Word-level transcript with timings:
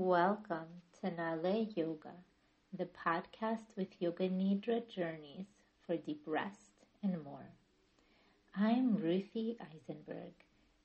Welcome 0.00 0.82
to 1.00 1.10
Na'aleh 1.10 1.76
Yoga, 1.76 2.14
the 2.72 2.86
podcast 2.86 3.76
with 3.76 3.88
Yoga 3.98 4.28
Nidra 4.28 4.88
journeys 4.88 5.46
for 5.84 5.96
deep 5.96 6.22
rest 6.24 6.86
and 7.02 7.20
more. 7.24 7.50
I'm 8.54 8.94
Ruthie 8.94 9.56
Ayzenberg, 9.60 10.34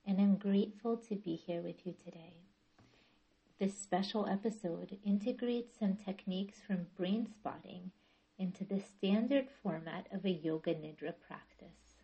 and 0.08 0.20
I'm 0.20 0.38
grateful 0.38 0.98
to 0.98 1.16
be 1.16 1.36
here 1.36 1.62
with 1.62 1.86
you 1.86 1.94
today. 2.04 2.34
This 3.60 3.78
special 3.78 4.26
episode 4.26 4.98
integrates 5.06 5.78
some 5.78 5.96
techniques 5.96 6.58
from 6.66 6.88
brain 6.98 7.28
spotting 7.32 7.92
into 8.40 8.64
the 8.66 8.80
standard 8.80 9.46
format 9.62 10.08
of 10.12 10.26
a 10.26 10.32
Yoga 10.32 10.74
Nidra 10.74 11.14
practice. 11.28 12.02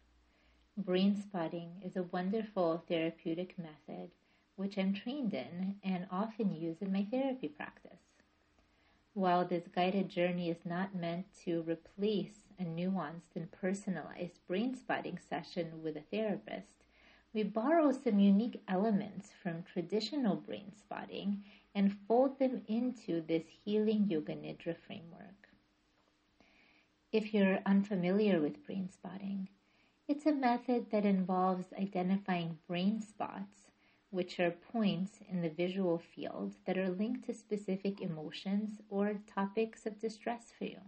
Brain 0.78 1.20
spotting 1.20 1.82
is 1.84 1.96
a 1.96 2.04
wonderful 2.04 2.84
therapeutic 2.88 3.56
method 3.58 4.12
which 4.60 4.78
I'm 4.78 4.94
trained 4.94 5.34
in 5.34 5.76
and 5.86 6.06
often 6.12 6.54
use 6.54 6.82
in 6.82 6.92
my 6.92 7.08
therapy 7.10 7.48
practice. 7.48 8.02
While 9.14 9.46
this 9.46 9.70
guided 9.74 10.10
journey 10.10 10.50
is 10.50 10.66
not 10.66 10.94
meant 10.94 11.28
to 11.46 11.62
replace 11.62 12.44
a 12.60 12.64
nuanced 12.64 13.38
and 13.38 13.50
personalized 13.50 14.46
brain 14.50 14.76
spotting 14.76 15.18
session 15.18 15.82
with 15.82 15.96
a 15.96 16.02
therapist, 16.12 16.84
we 17.34 17.44
borrow 17.44 17.94
some 17.94 18.20
unique 18.20 18.62
elements 18.68 19.30
from 19.42 19.64
traditional 19.64 20.36
brain 20.36 20.74
spotting 20.78 21.46
and 21.74 21.98
fold 22.06 22.38
them 22.38 22.62
into 22.68 23.22
this 23.22 23.46
healing 23.64 24.08
yoga 24.10 24.34
nidra 24.34 24.76
framework. 24.76 25.48
If 27.14 27.34
you're 27.34 27.60
unfamiliar 27.66 28.42
with 28.42 28.66
brain 28.66 28.90
spotting, 28.90 29.48
it's 30.06 30.26
a 30.26 30.34
method 30.34 30.92
that 30.92 31.06
involves 31.06 31.68
identifying 31.80 32.58
brain 32.68 33.02
spots 33.02 33.69
which 34.12 34.40
are 34.40 34.52
points 34.52 35.20
in 35.30 35.42
the 35.42 35.50
visual 35.50 36.00
field 36.00 36.56
that 36.66 36.78
are 36.78 36.90
linked 36.90 37.26
to 37.26 37.34
specific 37.34 38.02
emotions 38.02 38.82
or 38.90 39.22
topics 39.28 39.86
of 39.86 40.00
distress 40.00 40.52
for 40.58 40.66
you. 40.66 40.80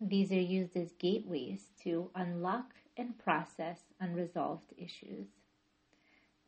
These 0.00 0.32
are 0.32 0.40
used 0.40 0.76
as 0.76 0.92
gateways 0.92 1.70
to 1.82 2.10
unlock 2.14 2.74
and 2.96 3.18
process 3.18 3.80
unresolved 4.00 4.72
issues. 4.76 5.28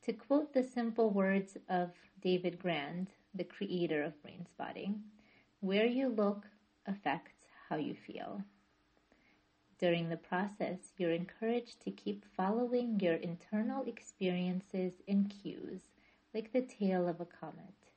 To 0.03 0.12
quote 0.12 0.53
the 0.53 0.62
simple 0.62 1.11
words 1.11 1.56
of 1.69 1.91
David 2.20 2.58
Grand, 2.58 3.08
the 3.34 3.45
creator 3.45 4.02
of 4.02 4.20
brain 4.23 4.47
spotting, 4.48 5.02
where 5.61 5.86
you 5.86 6.08
look 6.08 6.47
affects 6.86 7.47
how 7.69 7.77
you 7.77 7.95
feel. 7.95 8.42
During 9.81 10.11
the 10.11 10.19
process, 10.19 10.92
you're 10.98 11.11
encouraged 11.11 11.81
to 11.81 11.91
keep 11.91 12.27
following 12.36 13.00
your 13.00 13.14
internal 13.14 13.83
experiences 13.84 14.92
and 15.09 15.31
cues 15.31 15.81
like 16.34 16.53
the 16.53 16.61
tail 16.61 17.09
of 17.09 17.19
a 17.19 17.25
comet, 17.25 17.89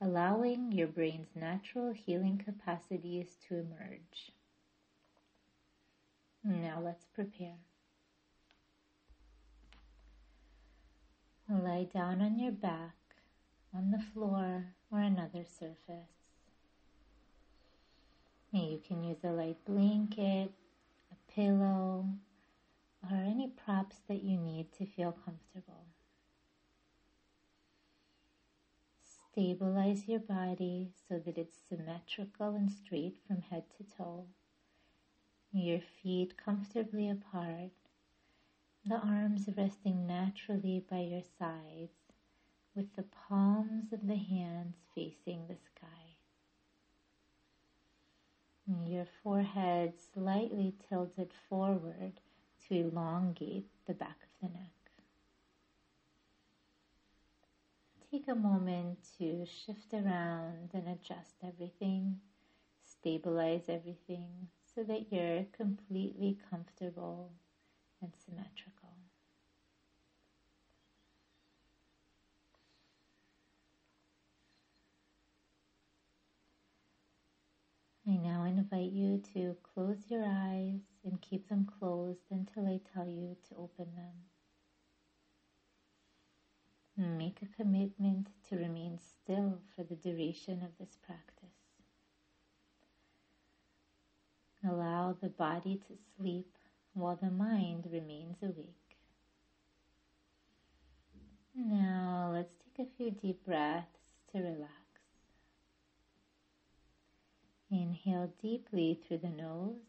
allowing 0.00 0.72
your 0.72 0.86
brain's 0.86 1.36
natural 1.36 1.92
healing 1.92 2.42
capacities 2.42 3.36
to 3.46 3.56
emerge. 3.56 4.32
Now 6.42 6.80
let's 6.82 7.04
prepare. 7.04 7.58
Lie 11.46 11.88
down 11.92 12.22
on 12.22 12.38
your 12.38 12.52
back, 12.52 12.96
on 13.74 13.90
the 13.90 14.02
floor, 14.14 14.64
or 14.90 15.00
another 15.00 15.44
surface. 15.44 16.08
You 18.50 18.80
can 18.86 19.04
use 19.04 19.22
a 19.24 19.30
light 19.30 19.62
blanket 19.66 20.52
pillow, 21.34 22.06
or 23.10 23.16
any 23.16 23.48
props 23.48 23.96
that 24.08 24.22
you 24.22 24.38
need 24.38 24.72
to 24.72 24.86
feel 24.86 25.12
comfortable. 25.12 25.86
Stabilize 29.32 30.06
your 30.08 30.20
body 30.20 30.90
so 31.08 31.18
that 31.24 31.38
it's 31.38 31.56
symmetrical 31.68 32.54
and 32.54 32.70
straight 32.70 33.16
from 33.26 33.40
head 33.40 33.64
to 33.78 33.96
toe. 33.96 34.26
Your 35.52 35.80
feet 35.80 36.36
comfortably 36.36 37.08
apart, 37.08 37.70
the 38.84 38.96
arms 38.96 39.48
resting 39.56 40.06
naturally 40.06 40.84
by 40.90 41.00
your 41.00 41.22
sides, 41.38 41.92
with 42.74 42.94
the 42.96 43.04
palms 43.28 43.92
of 43.92 44.06
the 44.06 44.16
hands 44.16 44.76
facing 44.94 45.46
the 45.46 45.56
sky. 45.56 46.01
Your 48.80 49.06
forehead 49.22 49.94
slightly 50.14 50.74
tilted 50.88 51.32
forward 51.48 52.20
to 52.68 52.74
elongate 52.74 53.68
the 53.86 53.94
back 53.94 54.16
of 54.22 54.48
the 54.48 54.58
neck. 54.58 54.70
Take 58.10 58.28
a 58.28 58.34
moment 58.34 58.98
to 59.18 59.44
shift 59.46 59.92
around 59.92 60.70
and 60.72 60.88
adjust 60.88 61.36
everything, 61.42 62.20
stabilize 62.84 63.68
everything 63.68 64.48
so 64.74 64.82
that 64.84 65.12
you're 65.12 65.44
completely 65.52 66.38
comfortable 66.50 67.32
and 68.00 68.12
symmetrical. 68.24 68.82
I 78.06 78.16
now 78.16 78.41
invite 78.58 78.92
you 78.92 79.22
to 79.34 79.56
close 79.62 80.10
your 80.10 80.24
eyes 80.24 80.80
and 81.04 81.20
keep 81.20 81.48
them 81.48 81.66
closed 81.78 82.30
until 82.30 82.66
I 82.66 82.80
tell 82.94 83.08
you 83.08 83.36
to 83.48 83.56
open 83.56 83.86
them. 83.96 84.12
Make 87.18 87.40
a 87.42 87.46
commitment 87.56 88.28
to 88.48 88.56
remain 88.56 88.98
still 88.98 89.58
for 89.74 89.82
the 89.82 89.96
duration 89.96 90.62
of 90.62 90.76
this 90.78 90.98
practice. 91.06 91.48
Allow 94.68 95.16
the 95.20 95.30
body 95.30 95.80
to 95.88 95.96
sleep 96.16 96.56
while 96.92 97.16
the 97.16 97.30
mind 97.30 97.88
remains 97.90 98.42
awake. 98.42 98.98
Now 101.54 102.30
let's 102.32 102.54
take 102.76 102.86
a 102.86 102.90
few 102.96 103.10
deep 103.10 103.44
breaths 103.44 104.12
to 104.32 104.38
relax. 104.38 104.81
Inhale 107.72 108.30
deeply 108.42 109.00
through 109.02 109.18
the 109.18 109.30
nose. 109.30 109.80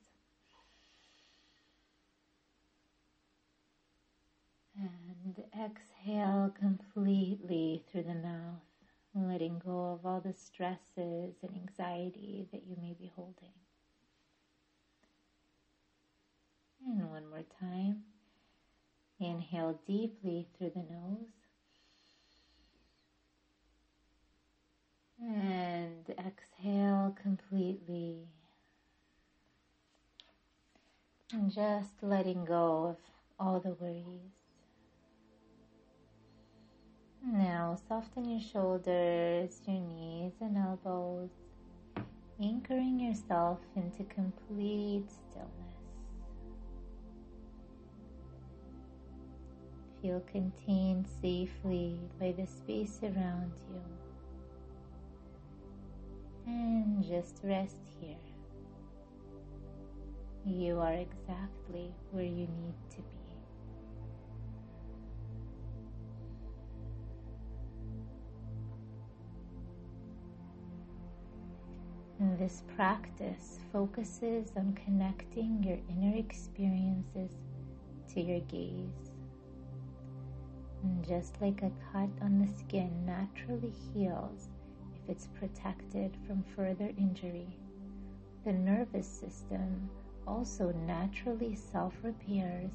And 4.79 5.43
exhale 5.53 6.53
completely 6.57 7.83
through 7.91 8.03
the 8.03 8.15
mouth, 8.15 8.61
letting 9.13 9.59
go 9.59 9.91
of 9.91 10.05
all 10.05 10.21
the 10.21 10.31
stresses 10.31 11.35
and 11.41 11.51
anxiety 11.55 12.47
that 12.53 12.63
you 12.65 12.77
may 12.81 12.95
be 12.97 13.11
holding. 13.17 13.51
And 16.87 17.09
one 17.09 17.29
more 17.29 17.43
time. 17.59 18.03
Inhale 19.19 19.81
deeply 19.85 20.47
through 20.57 20.71
the 20.71 20.83
nose. 20.83 21.42
And 25.25 26.09
exhale 26.09 27.15
completely. 27.21 28.27
And 31.31 31.49
just 31.49 31.91
letting 32.01 32.43
go 32.43 32.87
of 32.87 32.97
all 33.39 33.61
the 33.61 33.73
worries. 33.79 34.33
Now 37.25 37.77
soften 37.87 38.25
your 38.25 38.41
shoulders, 38.41 39.61
your 39.65 39.79
knees 39.79 40.33
and 40.41 40.57
elbows, 40.57 41.29
anchoring 42.41 42.99
yourself 42.99 43.59
into 43.77 44.03
complete 44.03 45.05
stillness. 45.09 45.49
Feel 50.01 50.21
contained 50.29 51.07
safely 51.21 51.97
by 52.19 52.33
the 52.33 52.45
space 52.45 52.99
around 53.01 53.53
you 53.69 54.02
and 56.45 57.03
just 57.03 57.39
rest 57.43 57.77
here. 57.99 58.15
You 60.45 60.79
are 60.79 60.93
exactly 60.93 61.93
where 62.11 62.23
you 62.23 62.47
need 62.47 62.75
to 62.91 62.97
be. 62.97 63.23
This 72.37 72.63
practice 72.75 73.59
focuses 73.71 74.51
on 74.55 74.77
connecting 74.85 75.63
your 75.63 75.77
inner 75.89 76.17
experiences 76.17 77.31
to 78.13 78.21
your 78.21 78.39
gaze. 78.41 79.11
And 80.83 81.05
just 81.07 81.41
like 81.41 81.61
a 81.61 81.71
cut 81.91 82.09
on 82.21 82.39
the 82.39 82.47
skin 82.59 83.05
naturally 83.05 83.73
heals 83.93 84.49
it's 85.07 85.27
protected 85.39 86.15
from 86.25 86.43
further 86.55 86.91
injury. 86.97 87.47
The 88.45 88.53
nervous 88.53 89.07
system 89.07 89.89
also 90.27 90.71
naturally 90.85 91.55
self 91.55 91.93
repairs 92.03 92.71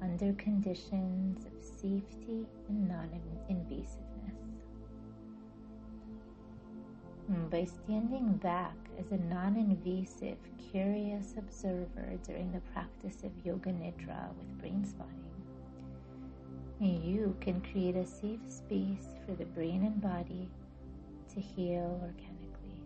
under 0.00 0.32
conditions 0.34 1.46
of 1.46 1.52
safety 1.62 2.46
and 2.68 2.88
non 2.88 3.08
invasiveness. 3.50 4.02
by 7.50 7.64
standing 7.64 8.32
back 8.42 8.74
as 8.98 9.10
a 9.12 9.18
non 9.24 9.56
invasive, 9.56 10.38
curious 10.70 11.34
observer 11.36 12.18
during 12.26 12.50
the 12.52 12.60
practice 12.72 13.22
of 13.24 13.30
Yoga 13.44 13.70
Nidra 13.70 14.28
with 14.38 14.58
brain 14.58 14.84
spotting. 14.84 15.18
You 16.80 17.36
can 17.40 17.60
create 17.60 17.96
a 17.96 18.06
safe 18.06 18.40
space 18.48 19.14
for 19.24 19.34
the 19.34 19.44
brain 19.44 19.84
and 19.84 20.00
body 20.00 20.48
to 21.34 21.40
heal 21.40 22.00
organically. 22.02 22.80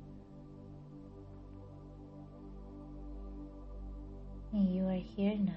And 4.52 4.74
You 4.74 4.86
are 4.86 5.02
here 5.16 5.36
now, 5.36 5.52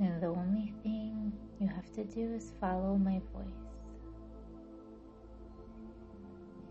and 0.00 0.22
the 0.22 0.28
only 0.28 0.72
thing 0.82 1.32
you 1.60 1.68
have 1.68 1.92
to 1.94 2.04
do 2.04 2.34
is 2.34 2.52
follow 2.60 2.96
my 2.96 3.20
voice. 3.32 3.64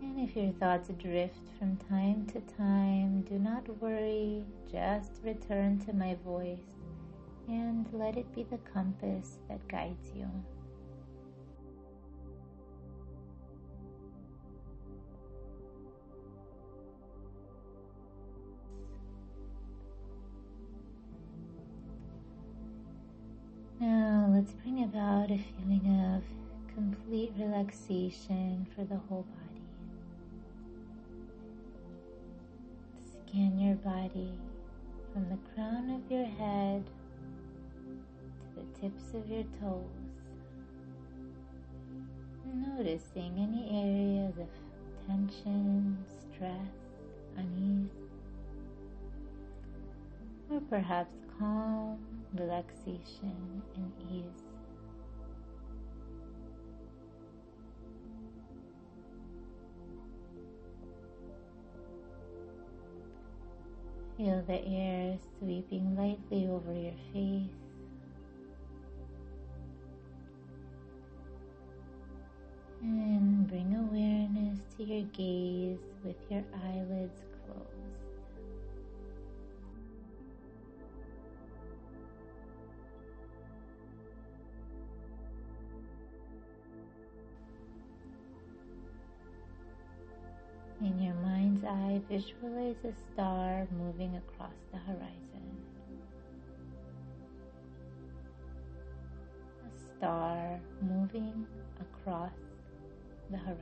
And 0.00 0.20
if 0.28 0.36
your 0.36 0.52
thoughts 0.52 0.90
drift 0.98 1.40
from 1.58 1.76
time 1.88 2.26
to 2.26 2.40
time, 2.56 3.22
do 3.22 3.38
not 3.38 3.68
worry, 3.80 4.44
just 4.70 5.20
return 5.22 5.78
to 5.86 5.92
my 5.92 6.14
voice 6.24 6.58
and 7.48 7.86
let 7.92 8.16
it 8.16 8.34
be 8.34 8.44
the 8.44 8.58
compass 8.72 9.38
that 9.48 9.66
guides 9.68 10.12
you. 10.14 10.28
A 25.34 25.36
feeling 25.36 26.14
of 26.14 26.22
complete 26.74 27.32
relaxation 27.36 28.64
for 28.72 28.84
the 28.84 28.94
whole 28.94 29.26
body. 29.34 29.62
Scan 33.02 33.58
your 33.58 33.74
body 33.76 34.30
from 35.12 35.28
the 35.28 35.38
crown 35.52 35.90
of 35.90 36.08
your 36.08 36.24
head 36.24 36.84
to 38.54 38.60
the 38.60 38.80
tips 38.80 39.12
of 39.14 39.28
your 39.28 39.42
toes, 39.60 39.82
noticing 42.54 43.34
any 43.36 43.68
areas 43.72 44.38
of 44.38 44.48
tension, 45.08 45.98
stress, 46.06 46.76
unease, 47.36 47.90
or 50.48 50.60
perhaps 50.70 51.16
calm, 51.40 51.98
relaxation, 52.34 53.62
and 53.74 53.92
ease. 54.12 54.53
Feel 64.16 64.44
the 64.46 64.64
air 64.64 65.18
sweeping 65.38 65.96
lightly 65.96 66.46
over 66.48 66.72
your 66.72 66.92
face. 67.12 67.50
And 72.80 73.48
bring 73.48 73.74
awareness 73.74 74.60
to 74.76 74.84
your 74.84 75.02
gaze 75.12 75.78
with 76.04 76.16
your 76.30 76.44
eyelids 76.64 77.20
visualize 92.08 92.76
a 92.84 92.92
star 93.12 93.66
moving 93.78 94.16
across 94.16 94.54
the 94.72 94.78
horizon. 94.78 95.56
A 99.66 99.96
star 99.96 100.60
moving 100.82 101.46
across 101.80 102.32
the 103.30 103.38
horizon. 103.38 103.60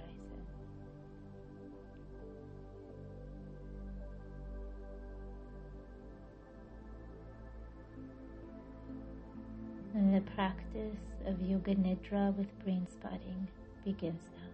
And 9.94 10.14
the 10.14 10.22
practice 10.32 10.96
of 11.26 11.40
Yoga 11.42 11.74
Nidra 11.74 12.34
with 12.36 12.58
brain 12.64 12.86
spotting 12.90 13.46
begins 13.84 14.22
now. 14.34 14.51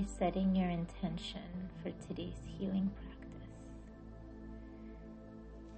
By 0.00 0.06
setting 0.18 0.54
your 0.54 0.68
intention 0.68 1.68
for 1.82 1.90
today's 2.06 2.40
healing 2.58 2.90
practice. 2.94 3.48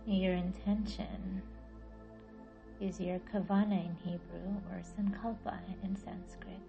Your 0.07 0.35
intention 0.35 1.43
is 2.81 3.01
your 3.01 3.21
kavana 3.33 3.85
in 3.85 3.97
Hebrew 4.05 4.55
or 4.71 4.83
sankalpa 4.83 5.59
in 5.83 5.97
Sanskrit. 5.97 6.61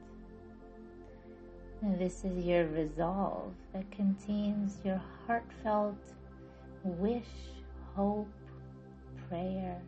This 2.00 2.23
is 2.23 2.45
your 2.45 2.65
resolve 2.67 3.53
that 3.73 3.91
contains 3.91 4.79
your 4.83 5.01
heartfelt 5.27 5.97
wish, 6.83 7.23
hope, 7.95 8.27
prayer, 9.29 9.79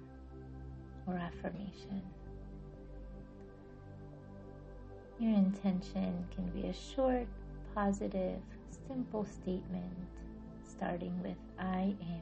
or 1.07 1.15
affirmation. 1.15 2.01
Your 5.19 5.33
intention 5.33 6.25
can 6.35 6.49
be 6.49 6.67
a 6.67 6.73
short, 6.73 7.27
positive, 7.75 8.39
simple 8.87 9.25
statement 9.25 9.93
starting 10.63 11.21
with 11.21 11.35
I 11.59 11.93
am. 12.01 12.21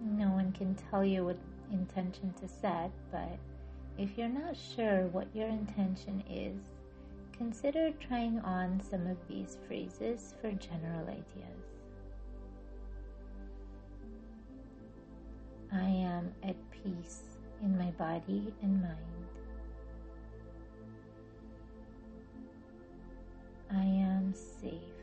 No 0.00 0.30
one 0.30 0.52
can 0.52 0.76
tell 0.90 1.04
you 1.04 1.24
what 1.24 1.36
intention 1.72 2.32
to 2.40 2.48
set, 2.48 2.90
but 3.10 3.36
if 3.98 4.16
you're 4.16 4.28
not 4.28 4.56
sure 4.56 5.08
what 5.08 5.26
your 5.34 5.48
intention 5.48 6.22
is, 6.30 6.56
consider 7.36 7.92
trying 8.06 8.38
on 8.40 8.80
some 8.80 9.06
of 9.08 9.16
these 9.28 9.58
phrases 9.66 10.34
for 10.40 10.52
general 10.52 11.08
ideas. 11.08 11.77
I 15.72 15.84
am 15.84 16.32
at 16.42 16.56
peace 16.70 17.20
in 17.62 17.76
my 17.76 17.90
body 17.92 18.54
and 18.62 18.82
mind. 18.82 18.96
I 23.70 23.84
am 23.84 24.34
safe. 24.34 24.97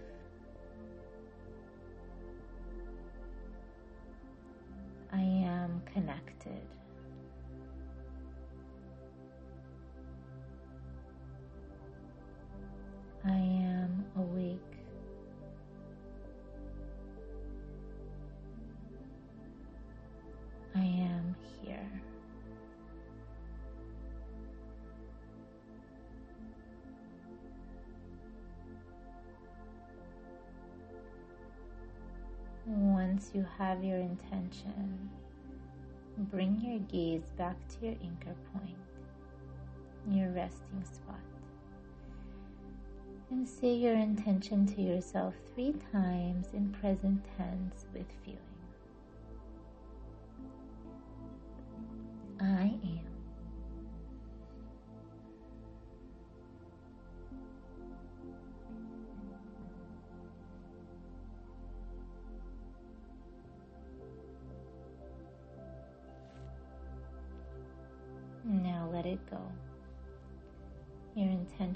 You 33.35 33.45
have 33.57 33.83
your 33.83 33.97
intention, 33.97 35.09
bring 36.17 36.59
your 36.61 36.79
gaze 36.79 37.29
back 37.37 37.55
to 37.67 37.87
your 37.87 37.95
anchor 38.01 38.35
point, 38.53 38.77
your 40.09 40.29
resting 40.29 40.83
spot 40.83 41.19
and 43.31 43.47
say 43.47 43.73
your 43.73 43.95
intention 43.95 44.65
to 44.65 44.81
yourself 44.81 45.33
three 45.53 45.73
times 45.91 46.47
in 46.53 46.69
present 46.79 47.21
tense 47.37 47.85
with 47.93 48.05
feeling. 48.23 48.54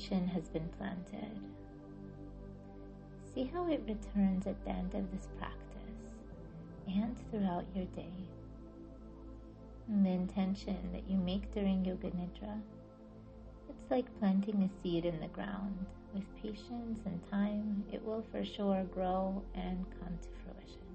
Has 0.09 0.49
been 0.49 0.67
planted. 0.77 1.39
See 3.33 3.49
how 3.53 3.67
it 3.67 3.83
returns 3.87 4.47
at 4.47 4.63
the 4.65 4.71
end 4.71 4.95
of 4.95 5.11
this 5.11 5.27
practice 5.37 5.59
and 6.87 7.15
throughout 7.29 7.65
your 7.75 7.85
day. 7.95 8.11
And 9.87 10.05
the 10.05 10.09
intention 10.09 10.77
that 10.93 11.09
you 11.09 11.17
make 11.17 11.53
during 11.53 11.85
Yoga 11.85 12.09
Nidra, 12.09 12.59
it's 13.69 13.91
like 13.91 14.19
planting 14.19 14.63
a 14.63 14.81
seed 14.81 15.05
in 15.05 15.19
the 15.19 15.27
ground. 15.27 15.85
With 16.13 16.35
patience 16.41 17.01
and 17.05 17.21
time, 17.29 17.83
it 17.91 18.03
will 18.03 18.25
for 18.31 18.43
sure 18.43 18.83
grow 18.91 19.43
and 19.53 19.85
come 19.99 20.17
to 20.21 20.29
fruition. 20.43 20.88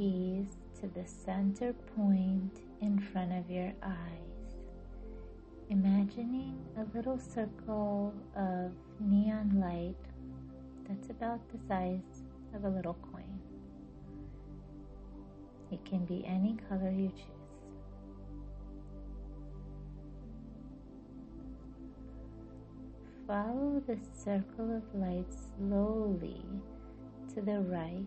Gaze 0.00 0.56
to 0.80 0.88
the 0.88 1.06
center 1.06 1.74
point 1.94 2.60
in 2.80 2.98
front 2.98 3.32
of 3.34 3.50
your 3.50 3.70
eyes, 3.82 4.56
imagining 5.68 6.56
a 6.78 6.96
little 6.96 7.18
circle 7.18 8.14
of 8.34 8.72
neon 8.98 9.60
light 9.60 9.94
that's 10.88 11.10
about 11.10 11.40
the 11.52 11.58
size 11.68 12.22
of 12.54 12.64
a 12.64 12.68
little 12.68 12.96
coin. 13.12 13.38
It 15.70 15.84
can 15.84 16.06
be 16.06 16.24
any 16.26 16.56
color 16.70 16.90
you 16.90 17.10
choose. 17.10 17.26
Follow 23.26 23.82
the 23.86 23.98
circle 24.16 24.74
of 24.74 24.82
light 24.98 25.30
slowly 25.58 26.42
to 27.34 27.42
the 27.42 27.60
right, 27.60 28.06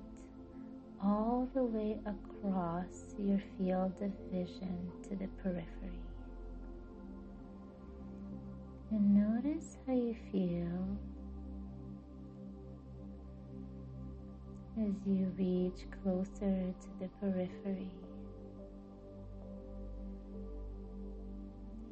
all 1.04 1.50
the 1.54 1.64
way 1.64 2.00
across 2.06 3.16
your 3.20 3.42
field 3.58 3.94
of 4.02 4.12
vision 4.32 4.92
to 5.04 5.10
the 5.16 5.28
periphery. 5.42 6.00
And 8.92 9.16
notice 9.16 9.78
how 9.86 9.94
you 9.94 10.16
feel 10.32 10.98
as 14.82 14.94
you 15.06 15.32
reach 15.38 15.86
closer 16.02 16.74
to 16.82 16.88
the 17.00 17.10
periphery. 17.20 17.92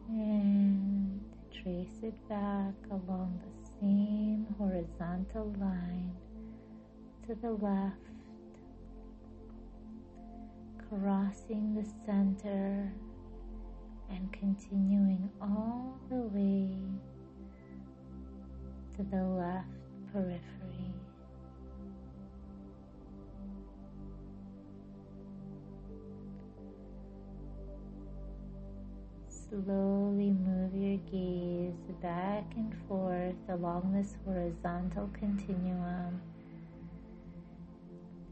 And 0.09 1.21
trace 1.51 1.99
it 2.01 2.29
back 2.29 2.73
along 2.89 3.39
the 3.43 3.71
same 3.79 4.47
horizontal 4.57 5.53
line 5.59 6.15
to 7.27 7.35
the 7.35 7.51
left, 7.51 8.10
crossing 10.99 11.73
the 11.73 11.87
center 12.05 12.91
and 14.09 14.31
continuing 14.33 15.29
all 15.41 15.97
the 16.09 16.17
way 16.17 16.75
to 18.97 19.03
the 19.03 19.23
left 19.23 19.67
periphery. 20.11 20.41
Slowly 29.29 30.31
move 30.31 30.75
your 30.75 30.97
gaze 31.09 31.73
back 32.01 32.43
and 32.57 32.75
forth 32.89 33.35
along 33.47 33.93
this 33.93 34.17
horizontal 34.25 35.09
continuum 35.17 36.19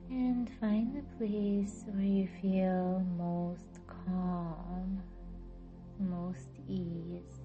and 0.10 0.50
find 0.60 0.96
the 0.96 1.04
place 1.18 1.84
where 1.88 2.04
you 2.04 2.28
feel 2.42 3.06
most 3.18 3.80
calm, 3.88 5.02
most 6.00 6.50
ease. 6.68 7.42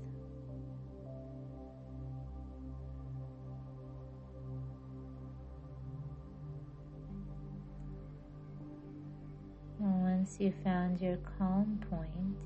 Once 9.78 10.36
you 10.40 10.52
found 10.64 11.00
your 11.00 11.18
calm 11.38 11.78
point, 11.90 12.36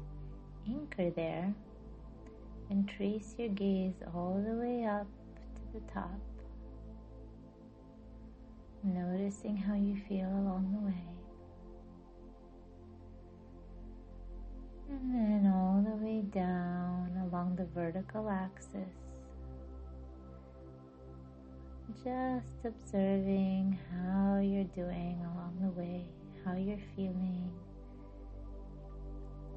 anchor 0.66 1.10
there 1.10 1.54
and 2.70 2.88
trace 2.88 3.34
your 3.38 3.48
gaze 3.50 3.94
all 4.14 4.42
the 4.44 4.54
way 4.54 4.84
up 4.84 5.06
to 5.54 5.78
the 5.78 5.92
top 5.92 6.27
noticing 8.82 9.56
how 9.56 9.74
you 9.74 9.96
feel 10.08 10.28
along 10.28 10.72
the 10.72 10.86
way. 10.86 11.04
And 14.90 15.14
then 15.14 15.52
all 15.52 15.84
the 15.84 15.96
way 16.04 16.22
down 16.22 17.28
along 17.30 17.56
the 17.56 17.66
vertical 17.74 18.28
axis. 18.30 18.88
Just 22.04 22.64
observing 22.64 23.78
how 23.90 24.38
you're 24.42 24.64
doing 24.64 25.20
along 25.34 25.58
the 25.60 25.70
way, 25.80 26.04
how 26.44 26.54
you're 26.54 26.78
feeling, 26.94 27.50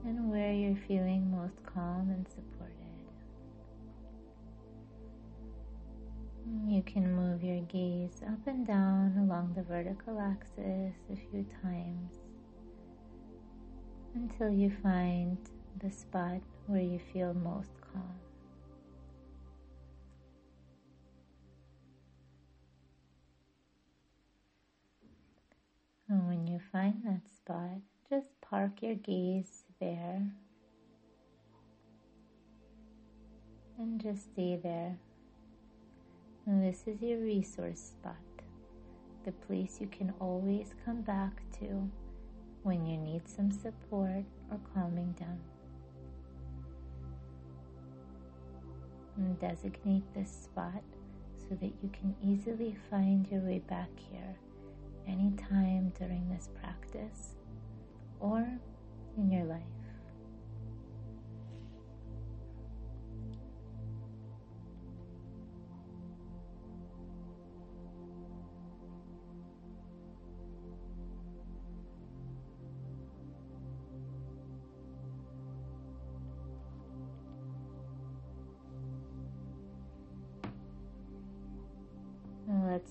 and 0.06 0.30
where 0.32 0.54
you're 0.54 0.80
feeling 0.88 1.30
most 1.32 1.64
calm 1.66 2.10
and 2.10 2.26
supported. 2.28 2.61
You 6.46 6.82
can 6.82 7.16
move 7.16 7.44
your 7.44 7.62
gaze 7.62 8.22
up 8.28 8.48
and 8.48 8.66
down 8.66 9.16
along 9.18 9.54
the 9.56 9.62
vertical 9.62 10.20
axis 10.20 10.96
a 11.12 11.16
few 11.16 11.46
times 11.62 12.14
until 14.16 14.50
you 14.50 14.72
find 14.82 15.38
the 15.82 15.92
spot 15.92 16.42
where 16.66 16.82
you 16.82 17.00
feel 17.14 17.34
most 17.34 17.70
calm. 17.82 18.20
And 26.10 26.28
when 26.28 26.48
you 26.48 26.60
find 26.72 27.04
that 27.06 27.22
spot, 27.34 27.80
just 28.10 28.30
park 28.42 28.82
your 28.82 28.96
gaze 28.96 29.64
there 29.80 30.32
and 33.78 34.02
just 34.02 34.24
stay 34.34 34.60
there 34.62 34.98
this 36.46 36.84
is 36.88 37.02
your 37.02 37.20
resource 37.20 37.80
spot, 37.80 38.16
the 39.26 39.32
place 39.32 39.78
you 39.80 39.88
can 39.88 40.14
always 40.20 40.74
come 40.86 41.02
back 41.02 41.42
to 41.60 41.90
when 42.64 42.86
you 42.86 42.98
need 42.98 43.28
some 43.28 43.52
support 43.52 44.24
or 44.50 44.60
calming 44.74 45.12
down. 45.20 45.40
And 49.18 49.40
designate 49.40 50.04
this 50.16 50.32
spot 50.32 50.84
so 51.48 51.56
that 51.56 51.72
you 51.84 51.90
can 51.92 52.16
easily 52.24 52.76
find 52.90 53.28
your 53.30 53.42
way 53.42 53.60
back 53.60 53.90
here 54.12 54.36
anytime 55.08 55.92
during 56.00 56.30
this 56.30 56.50
practice 56.62 57.36
or 58.20 58.48
in 59.18 59.32
your 59.32 59.46
life. 59.46 59.81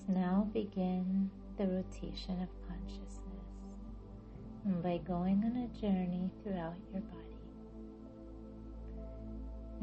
Let's 0.01 0.17
now 0.17 0.47
begin 0.53 1.29
the 1.57 1.65
rotation 1.65 2.41
of 2.41 2.49
consciousness 2.67 3.19
by 4.83 4.97
going 5.05 5.43
on 5.43 5.57
a 5.57 5.81
journey 5.81 6.29
throughout 6.43 6.75
your 6.91 7.01
body. 7.01 7.17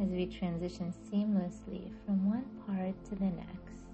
As 0.00 0.08
we 0.08 0.26
transition 0.26 0.92
seamlessly 1.10 1.90
from 2.04 2.28
one 2.28 2.46
part 2.66 2.94
to 3.06 3.14
the 3.16 3.26
next, 3.26 3.84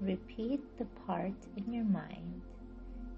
repeat 0.00 0.60
the 0.78 0.86
part 1.06 1.32
in 1.56 1.72
your 1.72 1.84
mind 1.84 2.42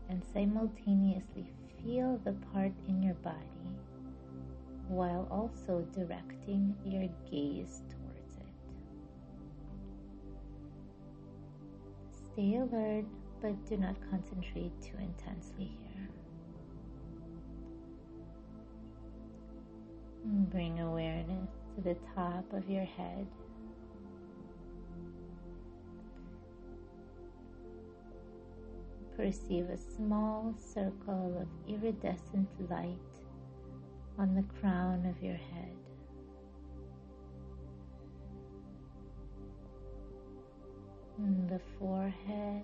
and 0.08 0.22
simultaneously 0.34 1.46
feel 1.82 2.20
the 2.24 2.34
part 2.52 2.72
in 2.88 3.02
your 3.02 3.14
body 3.14 3.36
while 4.88 5.26
also 5.30 5.86
directing 5.94 6.74
your 6.84 7.08
gaze 7.30 7.82
Stay 12.32 12.56
alert 12.56 13.04
but 13.42 13.66
do 13.66 13.76
not 13.76 13.96
concentrate 14.10 14.72
too 14.80 14.96
intensely 14.98 15.76
here. 15.82 16.08
Bring 20.24 20.80
awareness 20.80 21.50
to 21.74 21.82
the 21.82 21.96
top 22.14 22.50
of 22.52 22.70
your 22.70 22.84
head. 22.84 23.26
Perceive 29.16 29.68
a 29.68 29.76
small 29.76 30.54
circle 30.56 31.36
of 31.38 31.48
iridescent 31.68 32.48
light 32.70 32.96
on 34.18 34.34
the 34.34 34.44
crown 34.58 35.04
of 35.04 35.22
your 35.22 35.36
head. 35.36 35.81
The 41.22 41.60
forehead, 41.78 42.62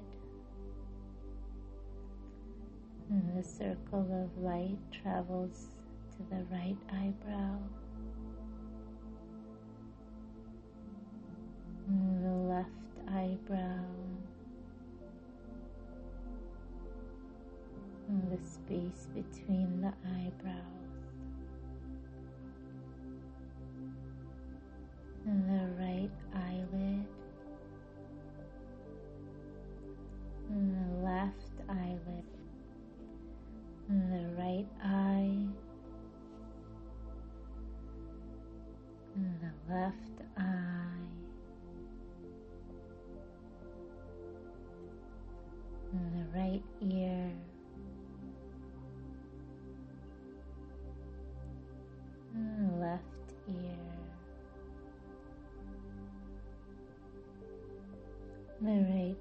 and 3.11 3.39
the 3.39 3.43
circle 3.47 4.07
of 4.13 4.43
light 4.43 4.79
travels 4.91 5.69
to 6.11 6.19
the 6.31 6.43
right 6.51 6.77
eyebrow, 6.91 7.59
the 12.23 12.31
left 12.31 12.69
eyebrow, 13.09 13.85
the 18.31 18.39
space 18.45 19.07
between 19.15 19.81
the 19.81 19.93
eyebrows, 20.05 20.63
and 25.27 25.49
the 25.49 25.83
right 25.83 26.11
eyelid. 26.35 27.08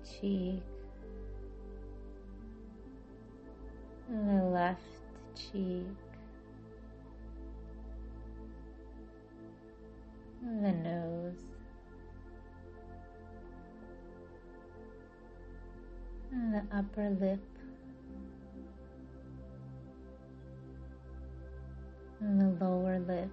Cheek, 0.10 0.62
the 4.10 4.44
left 4.44 4.82
cheek, 5.36 5.86
the 10.42 10.72
nose, 10.72 11.34
and 16.32 16.54
the 16.54 16.64
upper 16.76 17.10
lip, 17.20 17.40
and 22.20 22.40
the 22.40 22.66
lower 22.66 23.00
lip, 23.00 23.30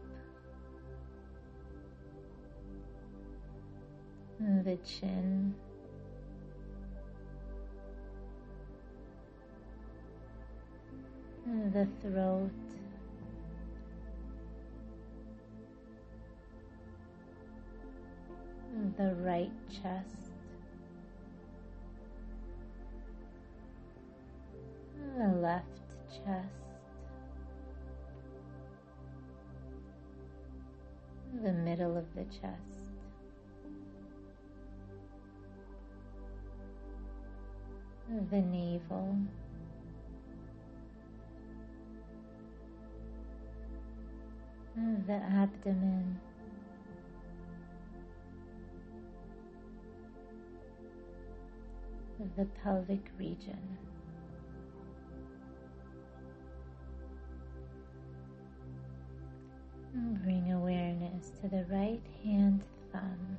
and 4.38 4.64
the 4.64 4.76
chin. 4.78 5.54
The 11.74 11.88
throat. 12.00 12.50
The 18.96 19.14
right 19.20 19.50
chest, 19.68 20.32
the 25.16 25.28
left 25.28 25.66
chest, 26.10 26.48
the 31.42 31.52
middle 31.52 31.96
of 31.96 32.04
the 32.14 32.24
chest. 32.24 32.84
The 38.30 38.42
navel, 38.42 39.16
the 45.06 45.12
abdomen. 45.12 46.20
The 52.36 52.46
pelvic 52.62 53.10
region. 53.18 53.78
Bring 60.22 60.52
awareness 60.52 61.30
to 61.42 61.48
the 61.48 61.64
right 61.70 62.00
hand 62.24 62.64
thumb, 62.90 63.38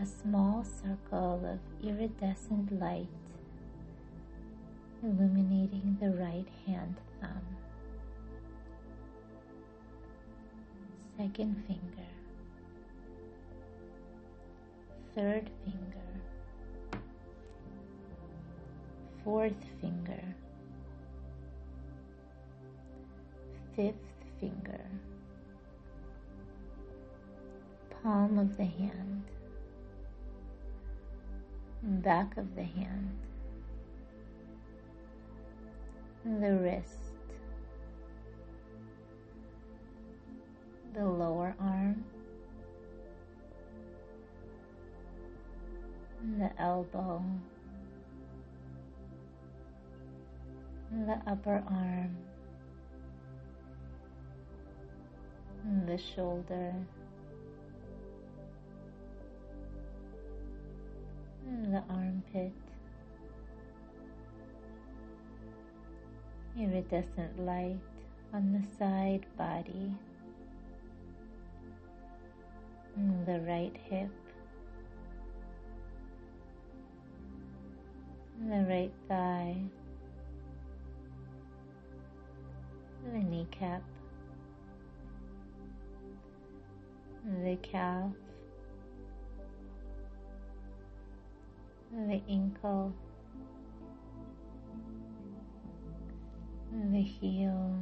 a 0.00 0.04
small 0.04 0.64
circle 0.64 1.40
of 1.44 1.88
iridescent 1.88 2.78
light 2.80 3.06
illuminating 5.02 5.96
the 6.00 6.10
right 6.10 6.48
hand 6.66 6.96
thumb. 7.20 7.57
Second 11.18 11.56
finger, 11.66 12.08
third 15.16 15.50
finger, 15.64 17.02
fourth 19.24 19.64
finger, 19.80 20.22
fifth 23.74 23.96
finger, 24.38 24.84
palm 28.00 28.38
of 28.38 28.56
the 28.56 28.64
hand, 28.64 29.24
back 31.82 32.36
of 32.36 32.54
the 32.54 32.62
hand, 32.62 33.18
the 36.24 36.52
wrist 36.52 37.07
the 40.98 41.04
lower 41.04 41.54
arm, 41.60 42.04
the 46.40 46.50
elbow, 46.60 47.22
the 50.90 51.20
upper 51.28 51.62
arm, 51.70 52.16
the 55.86 55.96
shoulder, 56.16 56.74
the 61.70 61.82
armpit, 61.88 62.52
iridescent 66.58 67.38
light 67.38 67.78
on 68.34 68.52
the 68.52 68.76
side 68.76 69.24
body 69.36 69.92
the 73.26 73.40
right 73.40 73.76
hip, 73.88 74.10
the 78.48 78.64
right 78.68 78.92
thigh, 79.08 79.56
the 83.12 83.18
kneecap, 83.18 83.82
the 87.44 87.56
calf, 87.62 88.10
the 91.92 92.20
ankle, 92.28 92.92
the 96.90 97.00
heel. 97.00 97.80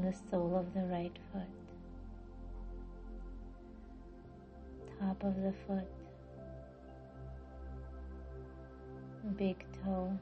The 0.00 0.14
sole 0.30 0.56
of 0.56 0.72
the 0.74 0.86
right 0.86 1.16
foot, 1.32 1.42
top 4.98 5.22
of 5.22 5.34
the 5.42 5.52
foot, 5.66 5.86
big 9.36 9.64
toe, 9.84 10.16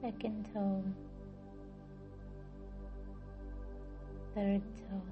second 0.00 0.46
toe, 0.52 0.82
third 4.34 4.62
toe, 4.78 5.02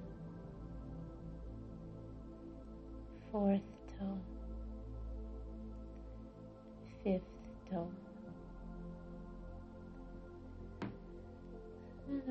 fourth 3.31 3.61
toe, 3.99 4.19
fifth 7.03 7.23
toe. 7.71 7.89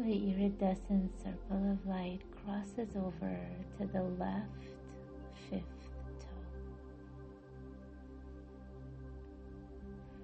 The 0.04 0.32
iridescent 0.32 1.12
circle 1.22 1.72
of 1.72 1.86
light 1.88 2.22
crosses 2.44 2.90
over 2.96 3.40
to 3.78 3.86
the 3.94 4.02
left 4.02 4.48
fifth 5.48 5.62
toe, 6.20 6.28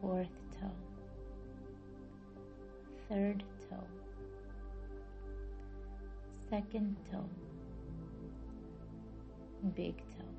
fourth 0.01 0.27
toe, 0.59 0.71
third 3.07 3.43
toe, 3.69 3.87
second 6.49 6.95
toe, 7.11 7.29
big 9.75 9.95
toe. 9.97 10.33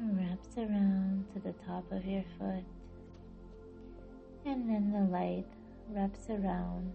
Wraps 0.00 0.56
around 0.56 1.26
to 1.34 1.40
the 1.40 1.52
top 1.66 1.84
of 1.92 2.06
your 2.06 2.24
foot, 2.38 2.64
and 4.46 4.68
then 4.70 4.92
the 4.92 5.12
light 5.12 5.44
wraps 5.90 6.28
around 6.30 6.92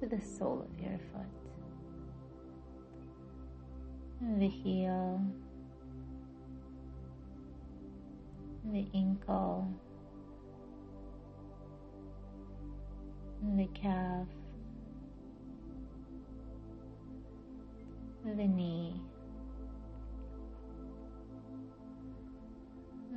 to 0.00 0.06
the 0.06 0.20
sole 0.20 0.64
of 0.64 0.80
your 0.82 0.98
foot, 1.12 1.26
the 4.38 4.48
heel, 4.48 5.20
the 8.72 8.86
ankle, 8.94 9.68
the 13.56 13.66
calf, 13.74 14.26
the 18.24 18.46
knee, 18.46 19.00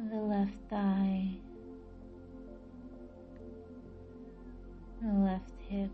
the 0.09 0.17
left 0.17 0.53
thigh, 0.69 1.29
the 5.01 5.07
left 5.07 5.51
hip, 5.67 5.89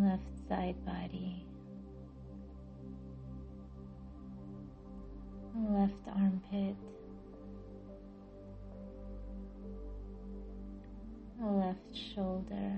left 0.00 0.22
side 0.48 0.76
body, 0.84 1.44
left 5.56 6.06
armpit, 6.16 6.76
left 11.42 11.78
shoulder, 12.14 12.72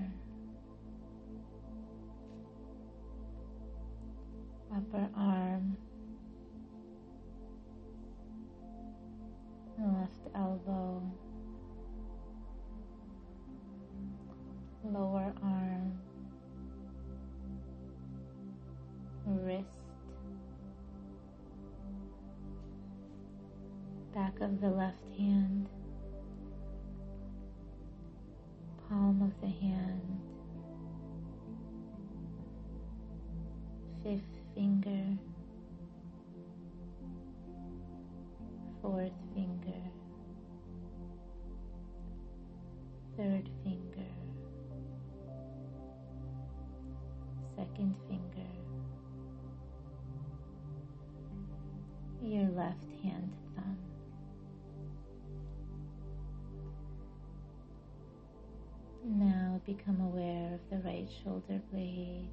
upper 4.75 5.07
arm, 5.15 5.77
left 9.77 10.35
elbow, 10.35 11.03
lower 14.83 15.33
arm, 15.41 15.99
wrist, 19.25 19.67
back 24.13 24.39
of 24.41 24.59
the 24.61 24.69
left 24.69 25.03
hand, 25.17 25.67
palm 28.89 29.21
of 29.21 29.41
the 29.41 29.47
hand, 29.47 30.21
fifth. 34.03 34.32
Shoulder 61.23 61.61
blade. 61.71 62.29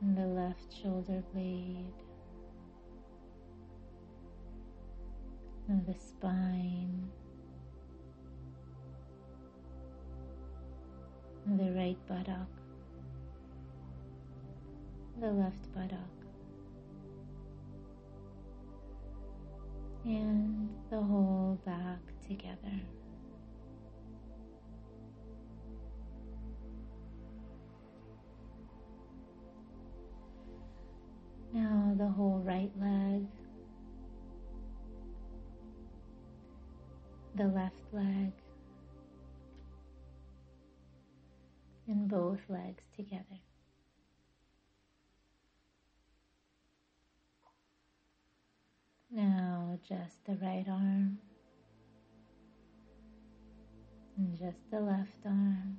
And 0.00 0.16
the 0.16 0.26
left 0.26 0.74
shoulder 0.82 1.22
blade. 1.32 1.92
And 5.68 5.86
the 5.86 5.94
spine. 5.98 7.10
And 11.46 11.60
the 11.60 11.78
right 11.78 11.98
buttock, 12.08 12.48
the 15.20 15.30
left 15.30 15.70
buttock, 15.74 15.98
and 20.06 20.70
the 20.88 21.02
whole 21.02 21.60
back 21.66 22.00
together. 22.26 22.80
Now 31.54 31.94
the 31.96 32.08
whole 32.08 32.42
right 32.44 32.72
leg, 32.80 33.28
the 37.36 37.46
left 37.46 37.80
leg, 37.92 38.32
and 41.86 42.08
both 42.08 42.40
legs 42.48 42.82
together. 42.96 43.38
Now 49.12 49.78
just 49.88 50.24
the 50.24 50.34
right 50.42 50.66
arm 50.68 51.18
and 54.16 54.36
just 54.36 54.68
the 54.72 54.80
left 54.80 55.24
arm. 55.24 55.78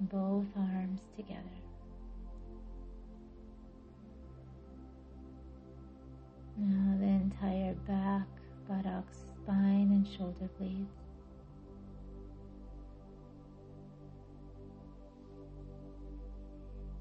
Both 0.00 0.46
arms 0.56 1.00
together. 1.16 1.61
Now 6.56 6.96
the 6.98 7.06
entire 7.06 7.74
back, 7.88 8.26
buttocks, 8.68 9.16
spine, 9.42 9.90
and 9.90 10.06
shoulder 10.06 10.48
blades. 10.58 10.98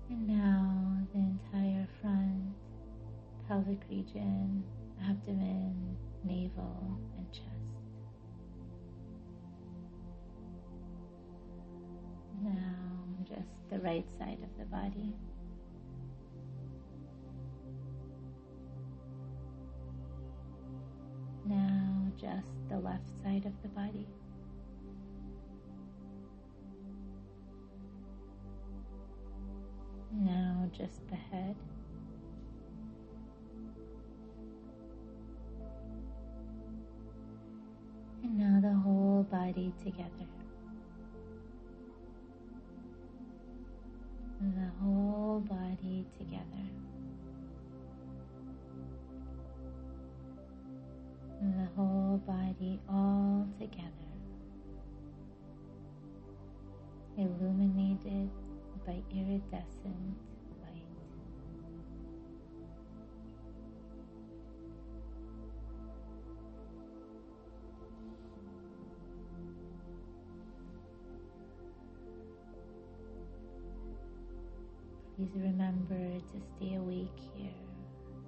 And 0.10 0.28
now 0.28 0.98
the 1.14 1.20
entire 1.20 1.88
front, 2.02 2.54
pelvic 3.48 3.80
region, 3.90 4.64
abdomen, 5.08 5.98
navel, 6.24 6.98
and 7.18 7.32
chest. 7.32 7.46
Now 12.42 12.82
just 13.28 13.70
the 13.70 13.80
right 13.80 14.06
side 14.18 14.40
of 14.44 14.58
the 14.58 14.66
body. 14.66 15.14
Now 21.46 22.12
just 22.20 22.48
the 22.70 22.78
left 22.78 23.04
side 23.24 23.46
of 23.46 23.54
the 23.64 23.70
body. 23.70 24.08
Now 30.14 30.70
just 30.72 31.08
the 31.10 31.16
head. 31.16 31.56
And 38.24 38.38
now 38.38 38.60
the 38.62 38.76
whole 38.76 39.26
body 39.32 39.74
together. 39.84 40.10
The 44.40 44.72
whole 44.82 45.11
iridescent 59.14 60.16
light. 60.62 60.82
Please 75.18 75.30
remember 75.36 75.96
to 75.98 76.42
stay 76.58 76.76
awake 76.76 77.08
here, 77.36 77.52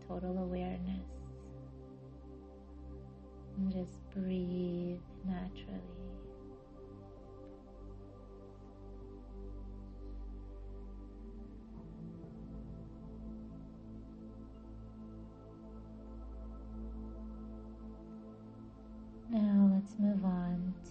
total 0.08 0.38
awareness. 0.38 1.03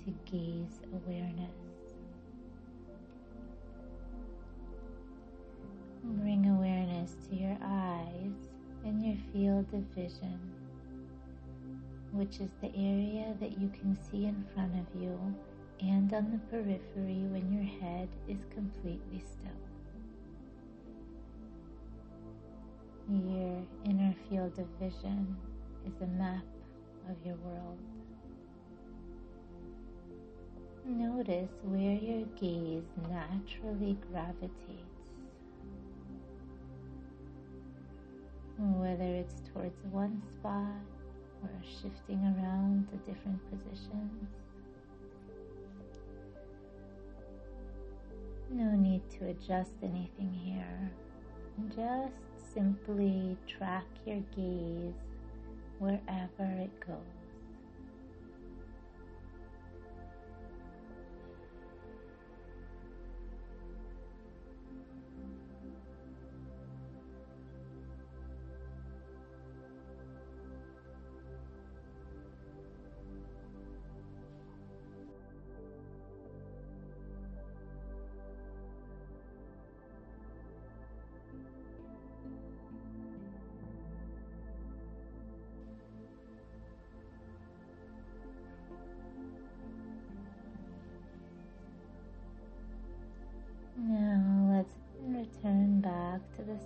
To 0.05 0.11
gaze 0.31 0.81
awareness. 0.93 1.55
Bring 6.03 6.47
awareness 6.49 7.15
to 7.29 7.37
your 7.37 7.57
eyes 7.63 8.49
and 8.85 9.05
your 9.05 9.17
field 9.33 9.67
of 9.73 9.83
vision, 9.95 10.41
which 12.11 12.41
is 12.41 12.51
the 12.61 12.75
area 12.75 13.37
that 13.41 13.61
you 13.61 13.69
can 13.69 13.97
see 14.11 14.25
in 14.27 14.45
front 14.55 14.73
of 14.75 15.01
you 15.01 15.17
and 15.81 16.13
on 16.13 16.33
the 16.33 16.39
periphery 16.51 17.25
when 17.31 17.53
your 17.53 17.81
head 17.81 18.09
is 18.29 18.45
completely 18.53 19.21
still. 19.21 19.51
Your 23.09 23.63
inner 23.85 24.15
field 24.29 24.59
of 24.59 24.67
vision 24.81 25.37
is 25.87 26.01
a 26.01 26.07
map 26.07 26.45
of 27.09 27.17
your 27.25 27.37
world. 27.37 27.79
Notice 31.23 31.53
where 31.63 31.95
your 31.99 32.27
gaze 32.41 32.83
naturally 33.09 33.97
gravitates. 34.11 34.51
Whether 38.59 39.05
it's 39.05 39.41
towards 39.53 39.85
one 39.93 40.21
spot 40.33 40.67
or 41.45 41.51
shifting 41.63 42.19
around 42.25 42.89
to 42.89 42.97
different 43.09 43.39
positions. 43.51 44.31
No 48.51 48.73
need 48.73 49.03
to 49.11 49.27
adjust 49.29 49.75
anything 49.81 50.33
here. 50.33 50.91
Just 51.69 52.19
simply 52.53 53.37
track 53.47 53.87
your 54.05 54.23
gaze 54.35 54.95
wherever 55.79 56.51
it 56.61 56.81
goes. 56.85 57.22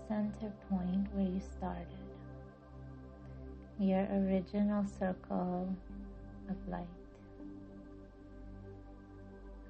Center 0.08 0.52
point 0.70 1.06
where 1.14 1.26
you 1.26 1.40
started. 1.58 1.86
Your 3.78 4.06
original 4.10 4.84
circle 4.98 5.68
of 6.48 6.56
light. 6.68 6.86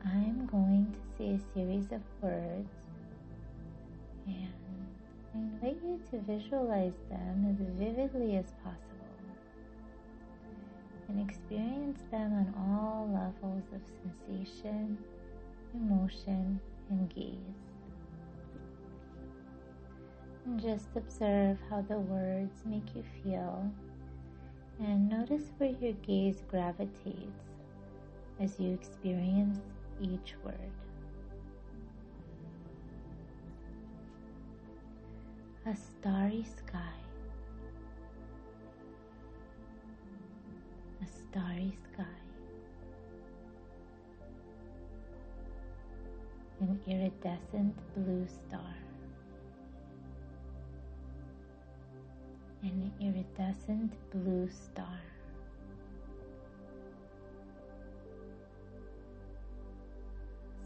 I'm 0.05 0.46
going 0.46 0.94
to 0.94 1.01
say 1.18 1.35
a 1.35 1.55
series 1.55 1.90
of 1.90 2.03
words 2.22 2.68
and 4.27 4.53
I 5.35 5.38
invite 5.38 5.83
you 5.83 6.01
to 6.11 6.18
visualize 6.20 6.99
them 7.11 7.46
as 7.51 7.79
vividly 7.79 8.37
as 8.37 8.53
possible 8.62 8.87
and 11.09 11.29
experience 11.29 12.01
them 12.11 12.33
on 12.33 12.55
all 12.57 13.09
levels 13.12 13.64
of 13.75 13.81
sensation, 14.29 14.99
emotion, 15.75 16.61
and 16.90 17.14
gaze. 17.14 17.76
And 20.47 20.63
just 20.63 20.87
observe 20.95 21.59
how 21.69 21.83
the 21.83 21.99
words 21.99 22.63
make 22.65 22.95
you 22.95 23.03
feel 23.25 23.69
and 24.79 25.09
notice 25.09 25.43
where 25.59 25.75
your 25.81 25.95
gaze 26.07 26.43
gravitates 26.49 27.43
as 28.41 28.61
you 28.61 28.73
experience 28.73 29.59
each 30.01 30.35
word. 30.45 30.55
A 35.67 35.75
starry 35.75 36.45
sky. 36.45 36.95
A 41.03 41.07
starry 41.09 41.73
sky. 41.93 42.05
An 46.61 46.79
iridescent 46.87 47.75
blue 47.97 48.27
star. 48.29 48.86
An 52.62 52.92
iridescent 53.01 53.92
blue 54.11 54.49
star. 54.49 55.01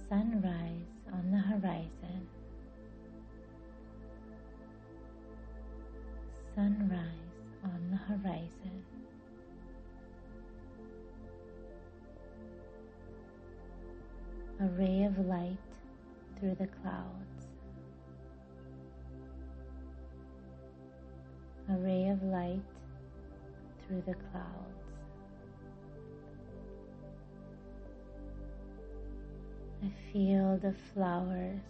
Sunrise 0.08 0.90
on 1.12 1.30
the 1.30 1.38
horizon. 1.38 2.26
Sunrise 6.54 7.00
on 7.62 7.90
the 7.90 7.96
horizon. 7.96 8.84
A 14.60 14.66
ray 14.78 15.04
of 15.04 15.18
light 15.26 15.58
through 16.38 16.56
the 16.56 16.66
clouds. 16.82 17.29
A 21.70 21.76
ray 21.78 22.08
of 22.08 22.20
light 22.24 22.60
through 23.86 24.02
the 24.06 24.14
clouds. 24.14 24.44
A 29.84 30.12
field 30.12 30.64
of 30.64 30.76
flowers. 30.92 31.60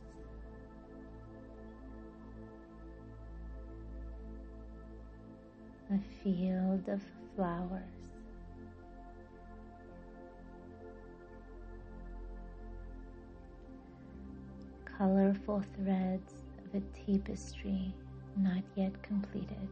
A 5.92 5.98
field 6.22 6.88
of 6.88 7.02
flowers. 7.36 7.82
colorful 15.00 15.62
threads 15.76 16.34
of 16.58 16.74
a 16.74 16.80
tapestry 17.06 17.94
not 18.36 18.62
yet 18.76 19.02
completed. 19.02 19.68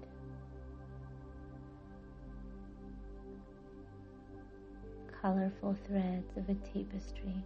Colorful 5.28 5.76
threads 5.86 6.38
of 6.38 6.48
a 6.48 6.54
tapestry 6.54 7.44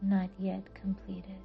not 0.00 0.30
yet 0.38 0.62
completed. 0.74 1.44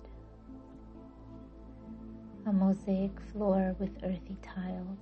A 2.45 2.53
mosaic 2.53 3.11
floor 3.33 3.75
with 3.79 3.89
earthy 4.01 4.37
tiles. 4.41 4.97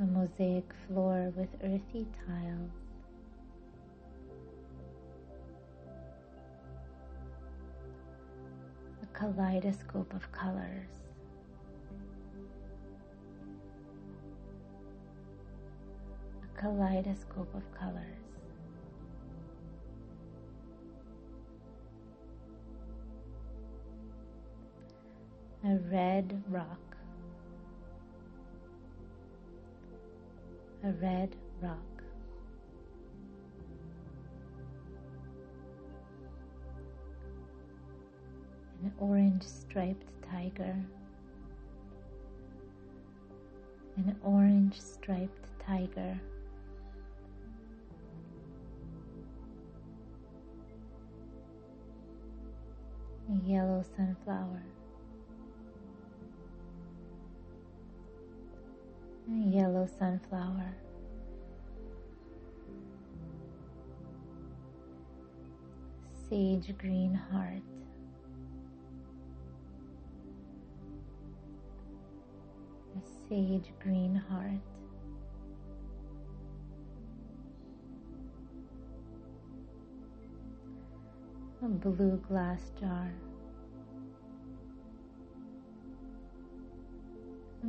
A 0.00 0.06
mosaic 0.06 0.68
floor 0.88 1.32
with 1.36 1.50
earthy 1.62 2.08
tiles. 2.26 2.72
A 9.04 9.06
kaleidoscope 9.16 10.12
of 10.12 10.32
colors. 10.32 10.97
Kaleidoscope 16.60 17.54
of 17.54 17.62
colors. 17.78 18.04
A 25.64 25.76
red 25.90 26.42
rock. 26.48 26.96
A 30.84 30.90
red 30.92 31.34
rock. 31.62 31.78
an 38.82 38.92
orange 38.98 39.42
striped 39.42 40.06
tiger, 40.30 40.76
an 43.96 44.16
orange 44.22 44.80
striped 44.80 45.46
tiger. 45.58 46.18
Yellow 53.46 53.82
sunflower, 53.96 54.62
a 59.26 59.48
yellow 59.48 59.88
sunflower. 59.98 60.74
Sage 66.28 66.76
green 66.76 67.14
heart. 67.14 67.62
A 72.96 73.28
sage 73.28 73.72
green 73.82 74.14
heart. 74.14 74.60
A 81.62 81.66
blue 81.66 82.20
glass 82.28 82.72
jar. 82.78 83.10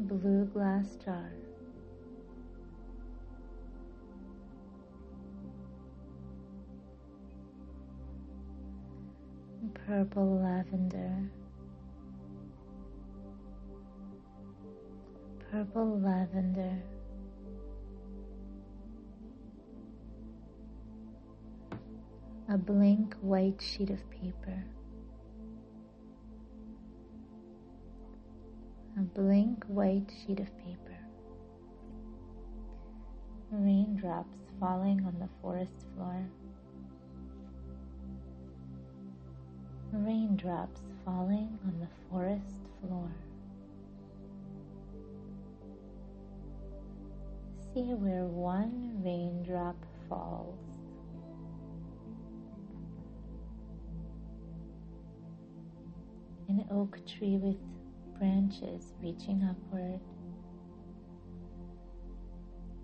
Blue 0.09 0.45
glass 0.45 0.97
jar. 1.05 1.31
purple 9.85 10.39
lavender, 10.39 11.29
purple 15.51 15.99
lavender. 15.99 16.77
A 22.49 22.57
blank 22.57 23.15
white 23.21 23.61
sheet 23.61 23.91
of 23.91 24.09
paper. 24.09 24.63
Blank 29.13 29.63
white 29.67 30.11
sheet 30.25 30.39
of 30.39 30.57
paper. 30.57 30.97
Raindrops 33.51 34.37
falling 34.59 35.03
on 35.05 35.15
the 35.19 35.29
forest 35.41 35.85
floor. 35.95 36.29
raindrops 39.91 40.81
falling 41.03 41.57
on 41.65 41.79
the 41.79 41.87
forest 42.09 42.59
floor. 42.79 43.11
See 47.73 47.93
where 47.95 48.25
one 48.25 49.01
raindrop 49.03 49.75
falls. 50.07 50.57
An 56.47 56.65
oak 56.71 56.99
tree 57.05 57.37
with 57.37 57.57
branches 58.19 58.93
reaching 59.01 59.41
upward. 59.49 60.01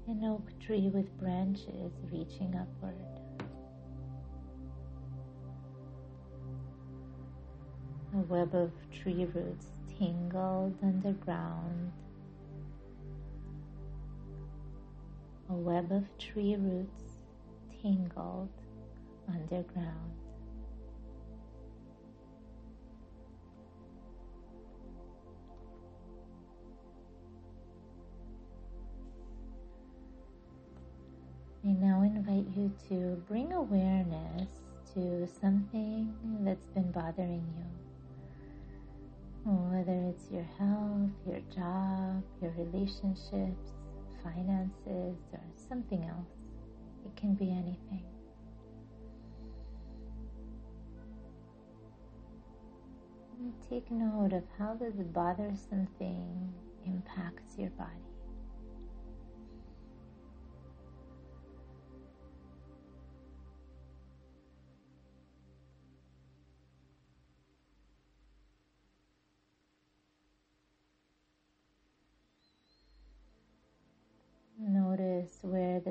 An 0.08 0.24
oak 0.24 0.48
tree 0.62 0.90
with 0.94 1.12
branches 1.20 1.92
reaching 2.10 2.56
upward. 2.56 2.96
A 8.14 8.20
web 8.30 8.56
of 8.56 8.72
tree 8.94 9.28
roots 9.34 9.68
tangled 10.00 10.78
underground. 10.82 11.92
A 15.50 15.54
web 15.54 15.92
of 15.92 16.06
tree 16.18 16.56
roots 16.56 17.18
tangled 17.82 18.48
underground. 19.28 20.25
I 31.66 31.72
now 31.72 32.02
invite 32.04 32.46
you 32.56 32.72
to 32.90 33.22
bring 33.28 33.52
awareness 33.54 34.50
to 34.94 35.28
something 35.42 36.14
that's 36.44 36.68
been 36.68 36.92
bothering 36.92 37.44
you 37.58 37.66
whether 39.46 40.10
it's 40.10 40.32
your 40.32 40.46
health, 40.58 41.12
your 41.28 41.40
job, 41.54 42.24
your 42.42 42.52
relationships, 42.58 43.74
finances, 44.24 45.18
or 45.34 45.42
something 45.70 46.04
else. 46.06 46.28
It 47.06 47.16
can 47.16 47.36
be 47.36 47.52
anything. 47.52 48.04
Take 53.70 53.92
note 53.92 54.34
of 54.34 54.44
how 54.58 54.74
this 54.74 54.96
bothersome 54.96 55.88
thing 56.00 56.54
impacts 56.86 57.58
your 57.58 57.70
body. 57.72 58.15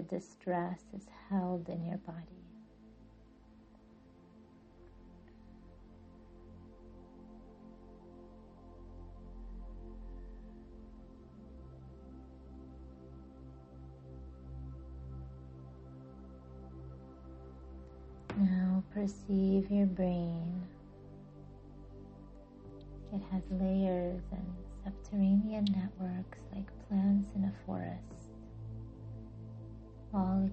Distress 0.09 0.81
is 0.97 1.07
held 1.31 1.69
in 1.69 1.85
your 1.85 1.99
body. 1.99 2.54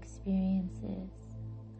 Experiences 0.02 1.12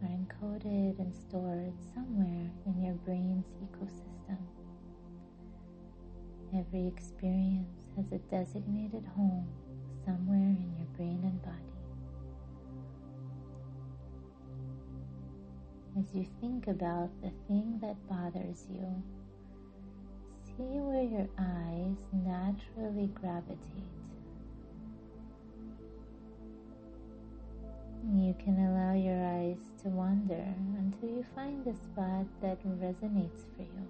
are 0.04 0.10
encoded 0.10 1.00
and 1.00 1.14
stored 1.16 1.74
somewhere 1.94 2.52
in 2.68 2.84
your 2.84 2.94
brain's 3.06 3.48
ecosystem. 3.66 4.38
Every 6.56 6.86
experience 6.88 7.80
has 7.96 8.12
a 8.12 8.20
designated 8.30 9.06
home 9.16 9.48
somewhere 10.06 10.38
in 10.38 10.72
your 10.78 10.88
brain 10.96 11.22
and 11.24 11.42
body. 11.42 11.58
As 16.00 16.14
you 16.14 16.28
think 16.40 16.68
about 16.68 17.10
the 17.22 17.32
thing 17.48 17.80
that 17.82 17.96
bothers 18.08 18.68
you, 18.70 19.04
see 20.46 20.80
where 20.80 21.04
your 21.04 21.28
eyes 21.40 21.98
naturally 22.14 23.08
gravitate. 23.20 24.01
Find 31.42 31.66
the 31.66 31.74
spot 31.74 32.26
that 32.42 32.64
resonates 32.80 33.42
for 33.56 33.64
you. 33.64 33.88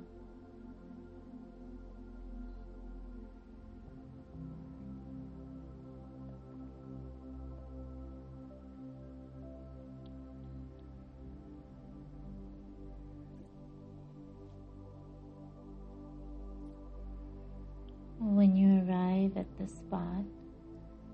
When 18.20 18.56
you 18.56 18.86
arrive 18.88 19.36
at 19.36 19.46
the 19.58 19.68
spot, 19.68 20.24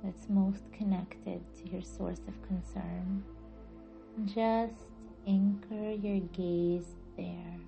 that's 0.04 0.30
most 0.30 0.72
connected 0.72 1.42
to 1.58 1.72
your 1.72 1.82
source 1.82 2.22
of 2.28 2.48
concern. 2.48 3.24
Just 4.26 4.97
anchor 5.28 5.92
your 5.92 6.22
gaze 6.32 6.96
there. 7.18 7.60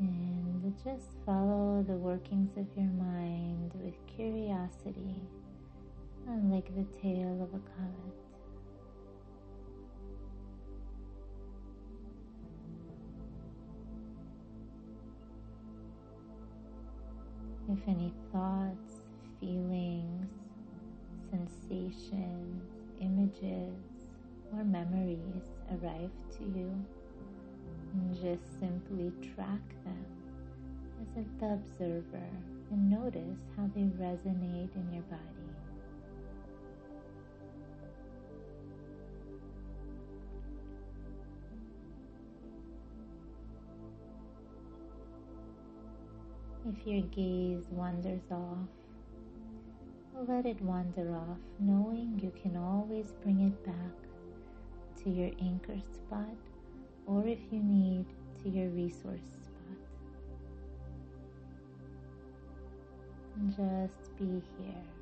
And 0.00 0.74
just 0.84 1.06
follow 1.24 1.84
the 1.86 1.94
workings 1.94 2.56
of 2.56 2.66
your 2.76 2.90
mind 2.90 3.72
with 3.74 3.94
curiosity, 4.06 5.22
like 6.50 6.66
the 6.74 6.84
tail 7.00 7.40
of 7.42 7.54
a 7.54 7.62
comet. 7.76 8.16
If 17.68 17.88
any 17.88 18.12
thoughts, 18.32 19.00
feelings, 19.40 20.15
sensations, 21.36 22.62
images, 23.00 23.74
or 24.52 24.64
memories 24.64 25.18
arrive 25.70 26.10
to 26.30 26.44
you, 26.44 26.72
and 27.92 28.14
just 28.14 28.58
simply 28.58 29.12
track 29.34 29.60
them 29.84 30.04
as 31.18 31.26
the 31.40 31.52
observer 31.52 32.28
and 32.70 32.90
notice 32.90 33.38
how 33.56 33.68
they 33.74 33.82
resonate 33.82 34.74
in 34.74 34.92
your 34.92 35.02
body. 35.04 35.22
If 46.68 46.86
your 46.86 47.02
gaze 47.02 47.64
wanders 47.70 48.22
off, 48.30 48.68
let 50.28 50.44
it 50.44 50.60
wander 50.60 51.14
off, 51.14 51.38
knowing 51.60 52.18
you 52.22 52.32
can 52.42 52.56
always 52.56 53.12
bring 53.22 53.40
it 53.40 53.64
back 53.64 53.94
to 55.02 55.10
your 55.10 55.30
anchor 55.40 55.78
spot 55.92 56.36
or 57.06 57.24
if 57.26 57.38
you 57.52 57.60
need 57.62 58.04
to 58.42 58.48
your 58.48 58.68
resource 58.70 59.20
spot. 59.44 59.78
Just 63.50 64.16
be 64.18 64.42
here. 64.58 64.95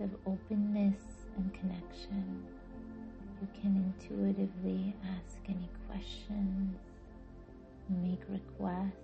Of 0.00 0.10
openness 0.26 1.26
and 1.36 1.52
connection, 1.54 2.42
you 3.40 3.48
can 3.60 3.76
intuitively 3.76 4.94
ask 5.16 5.38
any 5.48 5.68
questions, 5.88 6.76
make 7.88 8.20
requests, 8.28 8.94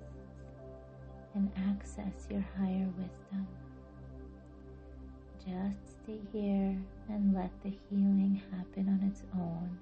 and 1.34 1.50
access 1.68 2.26
your 2.30 2.44
higher 2.58 2.88
wisdom. 2.96 3.46
Just 5.38 6.02
stay 6.02 6.18
here 6.32 6.76
and 7.08 7.34
let 7.34 7.50
the 7.62 7.72
healing 7.88 8.42
happen 8.50 8.88
on 8.88 9.08
its 9.08 9.22
own 9.34 9.78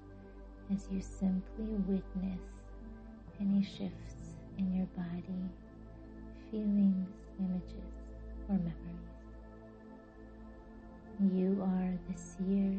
as 0.73 0.87
you 0.91 1.01
simply 1.01 1.65
witness 1.87 2.41
any 3.39 3.63
shifts 3.63 4.35
in 4.57 4.73
your 4.75 4.87
body, 4.97 5.49
feelings, 6.51 7.09
images, 7.39 7.93
or 8.49 8.55
memories. 8.55 9.14
You 11.19 11.57
are 11.61 11.93
the 12.09 12.19
seer. 12.19 12.75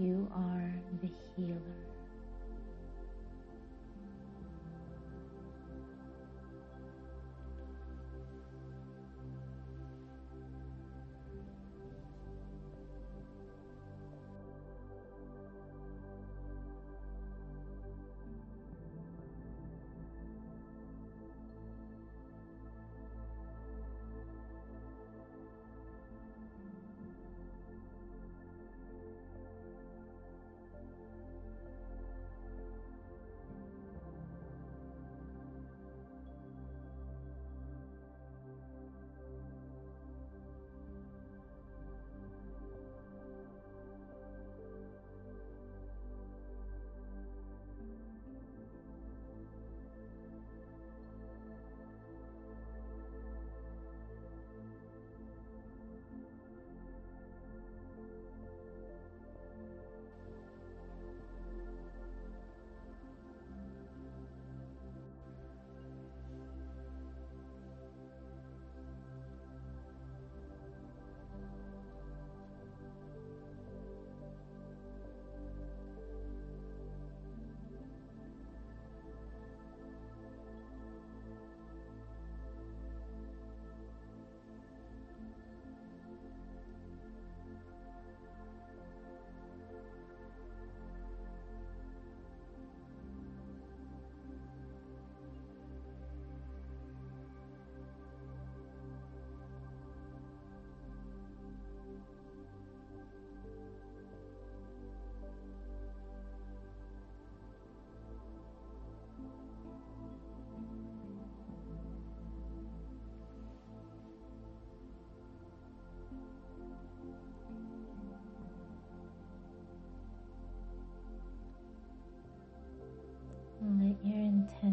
You 0.00 0.26
are 0.34 0.74
the 1.00 1.08
healer. 1.36 1.95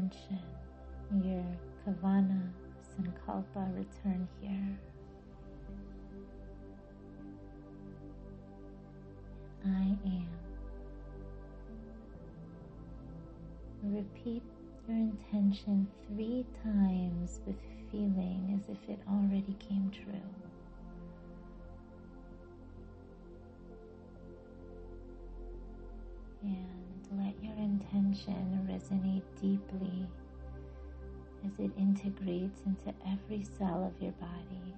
Intention, 0.04 0.40
your 1.24 1.46
kavana, 1.86 2.42
sankalpa 2.92 3.64
return 3.76 4.28
here. 4.42 4.78
I 9.66 9.96
am. 10.06 10.28
Repeat 13.84 14.44
your 14.88 14.98
intention 14.98 15.88
three 16.08 16.46
times 16.64 17.40
with 17.46 17.56
feeling 17.92 18.60
as 18.60 18.70
if 18.70 18.90
it 18.90 19.00
already 19.10 19.56
came 19.60 19.90
true. 19.92 20.14
Your 26.44 26.73
intention 27.94 28.68
resonate 28.70 29.22
deeply 29.40 30.08
as 31.46 31.52
it 31.60 31.72
integrates 31.78 32.62
into 32.66 32.94
every 33.06 33.44
cell 33.58 33.84
of 33.86 34.02
your 34.02 34.14
body. 34.14 34.74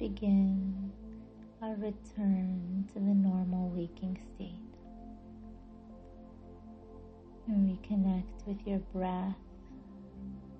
Begin 0.00 0.90
our 1.60 1.74
return 1.74 2.88
to 2.88 2.94
the 2.94 3.14
normal 3.14 3.68
waking 3.68 4.18
state. 4.34 4.56
And 7.46 7.78
reconnect 7.78 8.46
with 8.46 8.56
your 8.66 8.78
breath 8.94 9.36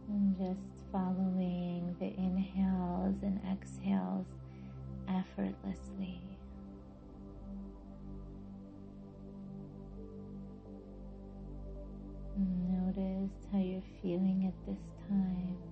and 0.09 0.37
just 0.37 0.85
following 0.93 1.97
the 1.99 2.09
inhales 2.19 3.17
and 3.23 3.41
exhales 3.51 4.27
effortlessly. 5.09 6.21
Notice 12.37 13.33
how 13.51 13.59
you're 13.59 13.83
feeling 14.03 14.53
at 14.53 14.67
this 14.67 14.83
time. 15.09 15.70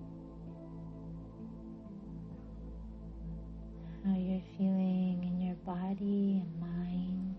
You're 4.29 4.41
feeling 4.57 5.23
in 5.23 5.41
your 5.41 5.55
body 5.65 6.43
and 6.43 6.59
mind. 6.59 7.35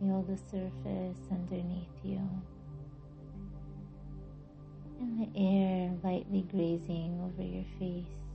Feel 0.00 0.22
the 0.22 0.38
surface 0.38 1.18
underneath 1.30 1.88
you 2.02 2.20
and 4.98 5.20
the 5.20 5.38
air 5.38 5.92
lightly 6.02 6.46
grazing 6.50 7.20
over 7.22 7.42
your 7.42 7.64
face. 7.78 8.29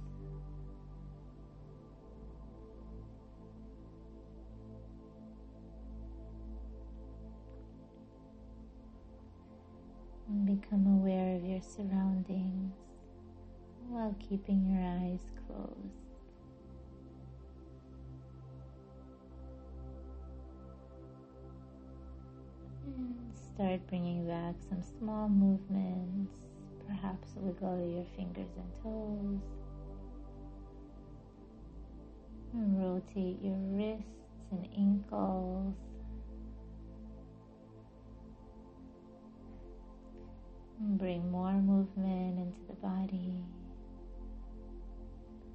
Become 10.60 10.86
aware 10.88 11.36
of 11.36 11.44
your 11.46 11.62
surroundings 11.62 12.74
while 13.90 14.16
keeping 14.20 14.66
your 14.72 14.82
eyes 14.82 15.26
closed. 15.48 16.06
start 23.56 23.80
bringing 23.88 24.28
back 24.28 24.54
some 24.70 24.82
small 24.82 25.30
movements, 25.30 26.34
perhaps 26.86 27.30
wiggle 27.38 27.90
your 27.90 28.04
fingers 28.18 28.50
and 28.58 28.84
toes. 28.84 29.42
And 32.54 32.82
rotate 32.82 33.42
your 33.42 33.56
wrists 33.72 34.52
and 34.52 34.68
ankles. 34.78 35.74
Bring 40.80 41.32
more 41.32 41.54
movement 41.54 42.38
into 42.38 42.60
the 42.68 42.76
body. 42.76 43.34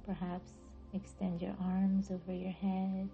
Perhaps 0.05 0.51
extend 0.93 1.41
your 1.41 1.55
arms 1.61 2.09
over 2.11 2.33
your 2.33 2.51
head. 2.51 3.09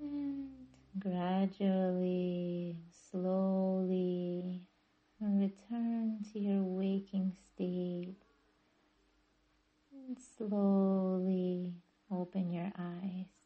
And 0.00 0.48
gradually, 0.98 2.78
slowly 3.10 4.62
return 5.20 6.24
to 6.32 6.38
your 6.38 6.62
waking 6.62 7.36
state 7.54 8.22
and 9.92 10.16
slowly 10.38 11.74
open 12.10 12.50
your 12.50 12.72
eyes. 12.78 13.39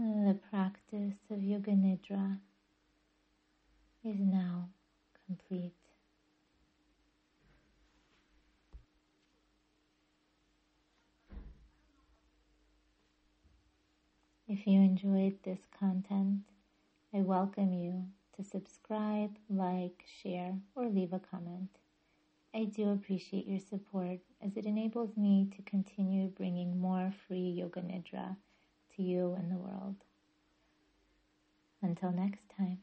Uh, 0.00 0.28
the 0.28 0.38
practice 0.50 1.18
of 1.30 1.42
Yoga 1.42 1.72
Nidra 1.72 2.38
is 4.02 4.18
now 4.18 4.70
complete. 5.26 5.74
If 14.48 14.66
you 14.66 14.80
enjoyed 14.80 15.36
this 15.42 15.60
content, 15.78 16.44
I 17.12 17.18
welcome 17.18 17.74
you 17.74 18.04
to 18.36 18.44
subscribe, 18.44 19.36
like, 19.50 20.02
share, 20.22 20.54
or 20.74 20.86
leave 20.88 21.12
a 21.12 21.18
comment. 21.18 21.68
I 22.54 22.64
do 22.64 22.90
appreciate 22.92 23.46
your 23.46 23.60
support 23.60 24.20
as 24.42 24.56
it 24.56 24.64
enables 24.64 25.14
me 25.18 25.50
to 25.56 25.62
continue 25.62 26.28
bringing 26.28 26.80
more 26.80 27.12
free 27.28 27.50
Yoga 27.50 27.82
Nidra 27.82 28.36
you 29.00 29.34
and 29.38 29.50
the 29.50 29.56
world. 29.56 29.96
Until 31.82 32.12
next 32.12 32.42
time. 32.56 32.78